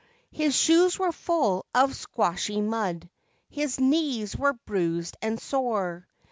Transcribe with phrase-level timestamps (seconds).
[0.31, 3.07] His shoes were full of y mud;
[3.51, 6.07] his knees were bruised sore.